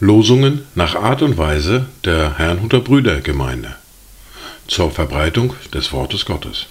[0.00, 3.76] Losungen nach Art und Weise der Herrnhuter Brüdergemeinde
[4.66, 6.66] zur Verbreitung des Wortes Gottes.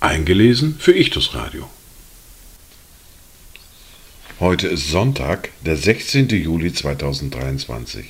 [0.00, 1.70] Eingelesen für Ichtus Radio.
[4.40, 6.28] Heute ist Sonntag, der 16.
[6.28, 8.04] Juli 2023.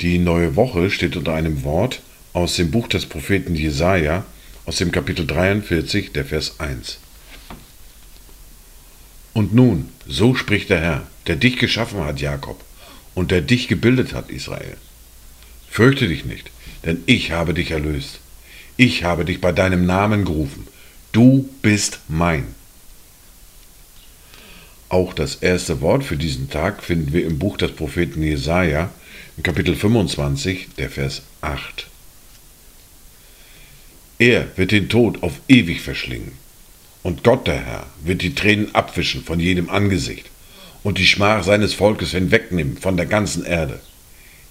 [0.00, 2.00] Die neue Woche steht unter einem Wort
[2.32, 4.24] aus dem Buch des Propheten Jesaja,
[4.64, 6.98] aus dem Kapitel 43, der Vers 1.
[9.32, 12.62] Und nun, so spricht der Herr, der dich geschaffen hat, Jakob,
[13.14, 14.76] und der dich gebildet hat, Israel.
[15.68, 16.50] Fürchte dich nicht,
[16.84, 18.20] denn ich habe dich erlöst.
[18.76, 20.66] Ich habe dich bei deinem Namen gerufen.
[21.12, 22.54] Du bist mein.
[24.88, 28.90] Auch das erste Wort für diesen Tag finden wir im Buch des Propheten Jesaja,
[29.42, 31.91] Kapitel 25, der Vers 8.
[34.22, 36.30] Er wird den Tod auf ewig verschlingen.
[37.02, 40.30] Und Gott, der Herr, wird die Tränen abwischen von jedem Angesicht
[40.84, 43.80] und die Schmach seines Volkes hinwegnehmen von der ganzen Erde.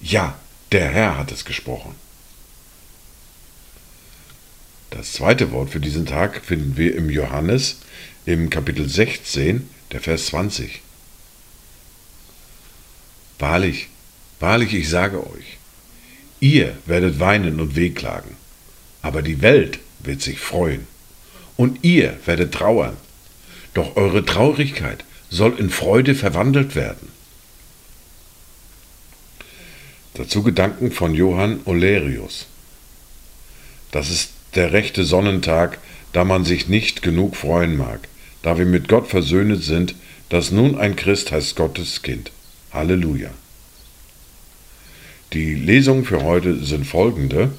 [0.02, 0.38] Ja,
[0.74, 1.96] der Herr hat es gesprochen.
[4.90, 7.78] Das zweite Wort für diesen Tag finden wir im Johannes
[8.26, 10.82] im Kapitel 16, der Vers 20.
[13.40, 13.88] Wahrlich,
[14.42, 15.58] wahrlich, ich sage euch,
[16.42, 18.41] ihr werdet weinen und wehklagen,
[19.02, 20.88] aber die Welt wird sich freuen,
[21.58, 22.98] und ihr werdet trauern,
[23.74, 27.10] doch eure Traurigkeit soll in Freude verwandelt werden.
[30.14, 32.48] Dazu Gedanken von Johann Olerius.
[33.92, 35.80] Das ist der rechte Sonnentag,
[36.12, 38.08] da man sich nicht genug freuen mag,
[38.42, 39.96] da wir mit Gott versöhnet sind,
[40.30, 42.32] dass nun ein Christ heißt Gottes Kind.
[42.72, 43.30] Halleluja.
[45.34, 47.52] Die Lesungen für heute sind folgende.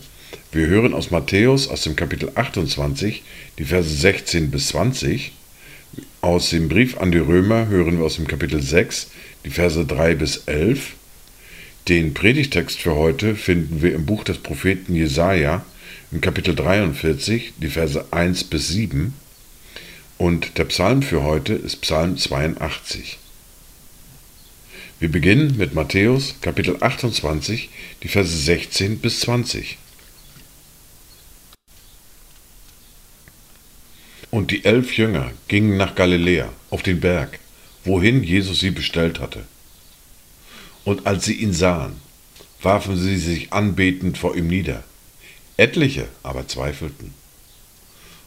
[0.52, 3.22] Wir hören aus Matthäus aus dem Kapitel 28
[3.58, 5.32] die Verse 16 bis 20
[6.22, 9.10] aus dem Brief an die Römer hören wir aus dem Kapitel 6
[9.44, 10.92] die Verse 3 bis 11.
[11.88, 15.66] Den Predigtext für heute finden wir im Buch des Propheten Jesaja
[16.10, 19.14] im Kapitel 43 die Verse 1 bis 7.
[20.16, 23.18] Und der Psalm für heute ist Psalm 82.
[25.00, 27.68] Wir beginnen mit Matthäus Kapitel 28,
[28.02, 29.76] die Verse 16 bis 20.
[34.32, 37.38] Und die elf Jünger gingen nach Galiläa, auf den Berg,
[37.84, 39.44] wohin Jesus sie bestellt hatte.
[40.84, 42.00] Und als sie ihn sahen,
[42.62, 44.84] warfen sie sich anbetend vor ihm nieder.
[45.58, 47.12] Etliche aber zweifelten.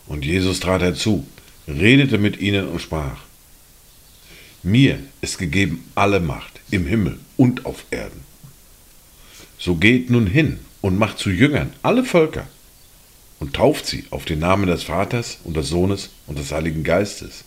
[0.05, 1.25] Und Jesus trat herzu,
[1.67, 3.21] redete mit ihnen und sprach,
[4.61, 8.21] Mir ist gegeben alle Macht im Himmel und auf Erden.
[9.57, 12.47] So geht nun hin und macht zu Jüngern alle Völker
[13.39, 17.43] und tauft sie auf den Namen des Vaters und des Sohnes und des Heiligen Geistes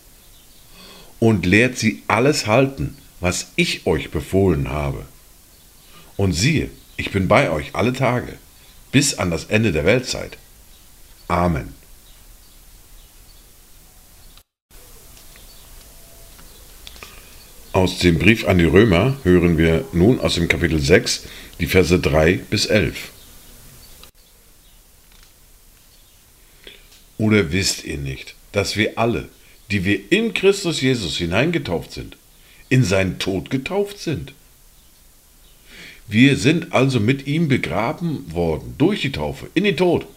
[1.19, 5.05] und lehrt sie alles halten, was ich euch befohlen habe.
[6.15, 8.37] Und siehe, ich bin bei euch alle Tage,
[8.91, 10.37] bis an das Ende der Weltzeit.
[11.27, 11.73] Amen.
[17.71, 21.23] Aus dem Brief an die Römer hören wir nun aus dem Kapitel 6
[21.59, 23.11] die Verse 3 bis 11.
[27.29, 29.29] Oder wisst ihr nicht, dass wir alle,
[29.69, 32.17] die wir in Christus Jesus hineingetauft sind,
[32.69, 34.33] in seinen Tod getauft sind?
[36.07, 40.07] Wir sind also mit ihm begraben worden durch die Taufe in den Tod,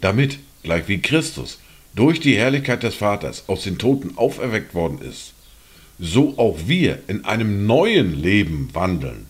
[0.00, 1.58] damit, gleich wie Christus
[1.96, 5.32] durch die Herrlichkeit des Vaters aus den Toten auferweckt worden ist,
[5.98, 9.26] so auch wir in einem neuen Leben wandeln.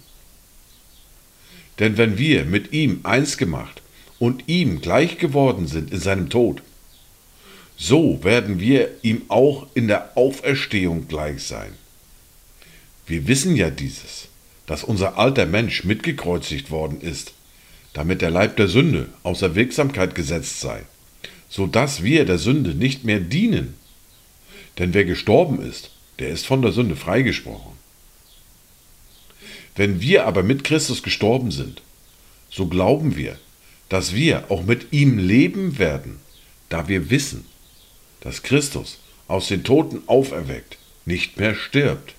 [1.78, 3.80] Denn wenn wir mit ihm eins gemacht
[4.18, 6.60] und ihm gleich geworden sind in seinem Tod,
[7.82, 11.72] so werden wir ihm auch in der Auferstehung gleich sein.
[13.06, 14.28] Wir wissen ja dieses,
[14.66, 17.32] dass unser alter Mensch mitgekreuzigt worden ist,
[17.94, 20.82] damit der Leib der Sünde außer Wirksamkeit gesetzt sei,
[21.48, 23.74] so dass wir der Sünde nicht mehr dienen.
[24.78, 27.72] Denn wer gestorben ist, der ist von der Sünde freigesprochen.
[29.74, 31.80] Wenn wir aber mit Christus gestorben sind,
[32.50, 33.38] so glauben wir,
[33.88, 36.20] dass wir auch mit ihm leben werden,
[36.68, 37.46] da wir wissen,
[38.20, 42.14] dass Christus aus den Toten auferweckt, nicht mehr stirbt.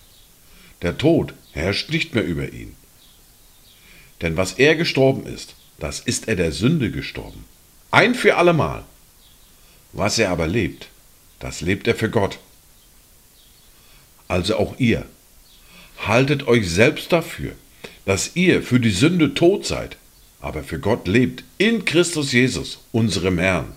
[0.81, 2.75] Der Tod herrscht nicht mehr über ihn.
[4.21, 7.45] Denn was er gestorben ist, das ist er der Sünde gestorben.
[7.89, 8.85] Ein für allemal.
[9.93, 10.87] Was er aber lebt,
[11.39, 12.39] das lebt er für Gott.
[14.27, 15.05] Also auch ihr.
[16.05, 17.53] Haltet euch selbst dafür,
[18.05, 19.97] dass ihr für die Sünde tot seid,
[20.39, 23.73] aber für Gott lebt in Christus Jesus, unserem Herrn.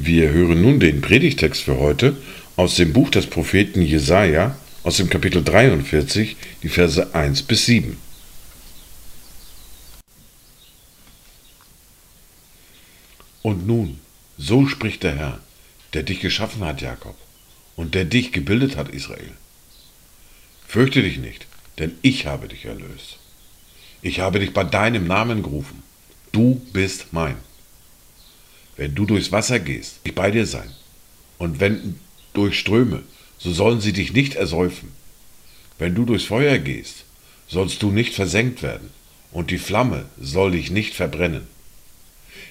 [0.00, 2.16] Wir hören nun den Predigtext für heute
[2.54, 7.96] aus dem Buch des Propheten Jesaja, aus dem Kapitel 43, die Verse 1 bis 7.
[13.42, 13.98] Und nun,
[14.36, 15.40] so spricht der Herr,
[15.94, 17.16] der dich geschaffen hat, Jakob,
[17.74, 19.32] und der dich gebildet hat, Israel.
[20.68, 21.48] Fürchte dich nicht,
[21.80, 23.18] denn ich habe dich erlöst.
[24.02, 25.82] Ich habe dich bei deinem Namen gerufen.
[26.30, 27.47] Du bist mein.
[28.78, 30.70] Wenn du durchs Wasser gehst, ich bei dir sein.
[31.36, 31.98] Und wenn
[32.32, 33.02] durch Ströme,
[33.36, 34.92] so sollen sie dich nicht ersäufen.
[35.78, 37.04] Wenn du durchs Feuer gehst,
[37.48, 38.90] sollst du nicht versenkt werden,
[39.32, 41.48] und die Flamme soll dich nicht verbrennen.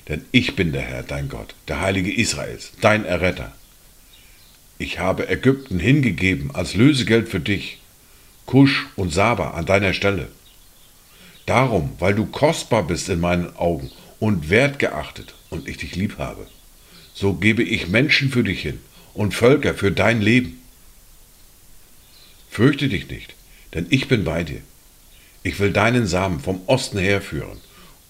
[0.10, 3.54] Denn ich bin der Herr, dein Gott, der Heilige Israels, dein Erretter.
[4.78, 7.80] Ich habe Ägypten hingegeben als Lösegeld für dich,
[8.46, 10.28] Kusch und Saba an deiner Stelle.
[11.46, 13.90] Darum, weil du kostbar bist in meinen Augen
[14.20, 16.48] und wertgeachtet und ich dich lieb habe,
[17.14, 18.80] so gebe ich Menschen für dich hin
[19.14, 20.62] und Völker für dein Leben.
[22.50, 23.36] Fürchte dich nicht,
[23.74, 24.62] denn ich bin bei dir.
[25.44, 27.58] Ich will deinen Samen vom Osten herführen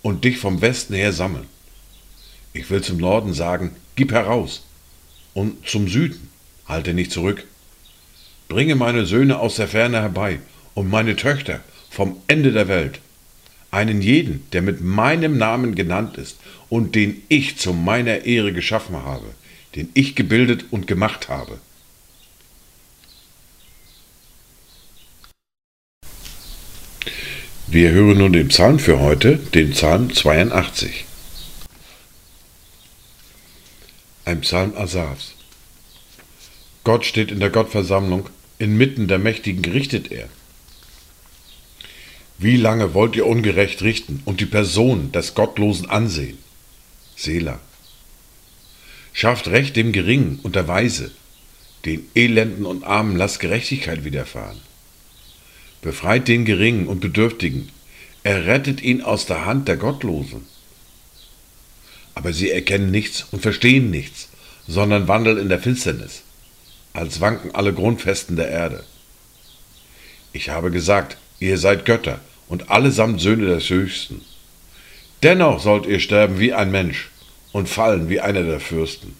[0.02, 1.48] und dich vom Westen her sammeln.
[2.54, 4.64] Ich will zum Norden sagen, gib heraus,
[5.34, 6.30] und zum Süden,
[6.66, 7.46] halte nicht zurück.
[8.48, 10.40] Bringe meine Söhne aus der Ferne herbei
[10.74, 11.60] und meine Töchter
[11.92, 13.00] vom Ende der Welt
[13.78, 18.96] einen jeden, der mit meinem Namen genannt ist und den ich zu meiner Ehre geschaffen
[19.04, 19.28] habe,
[19.76, 21.60] den ich gebildet und gemacht habe.
[27.68, 31.06] Wir hören nun den Psalm für heute, den Psalm 82.
[34.26, 35.36] Ein Psalm Asafs.
[36.84, 40.30] Gott steht in der Gottversammlung, inmitten der Mächtigen richtet er.
[42.40, 46.38] Wie lange wollt ihr ungerecht richten und die Person des Gottlosen ansehen?
[47.16, 47.60] Selah.
[49.12, 51.10] Schafft Recht dem Geringen und der Weise,
[51.86, 54.60] den Elenden und Armen lasst Gerechtigkeit widerfahren.
[55.82, 57.70] Befreit den Geringen und Bedürftigen,
[58.22, 60.46] errettet ihn aus der Hand der Gottlosen.
[62.14, 64.30] Aber sie erkennen nichts und verstehen nichts,
[64.68, 66.22] sondern wandeln in der Finsternis,
[66.94, 68.84] als wanken alle Grundfesten der Erde.
[70.34, 74.22] Ich habe gesagt, ihr seid Götter und allesamt Söhne des Höchsten.
[75.24, 77.10] Dennoch sollt ihr sterben wie ein Mensch
[77.52, 79.16] und fallen wie einer der Fürsten.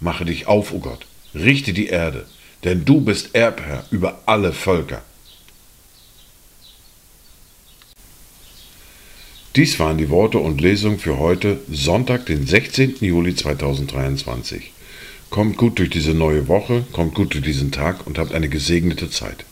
[0.00, 2.26] Mache dich auf, o oh Gott, richte die Erde,
[2.64, 5.02] denn du bist Erbherr über alle Völker.
[9.54, 12.96] Dies waren die Worte und Lesungen für heute, Sonntag, den 16.
[13.00, 14.72] Juli 2023.
[15.30, 19.08] Kommt gut durch diese neue Woche, kommt gut durch diesen Tag und habt eine gesegnete
[19.08, 19.46] Zeit.